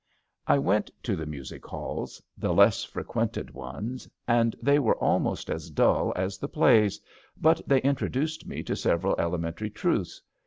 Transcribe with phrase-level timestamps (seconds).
[0.47, 5.69] I went to the music halls— ^the less frequented ones— and they were almost as
[5.69, 6.99] dull as the plays,
[7.39, 10.19] but they introduced me to several elementary truths.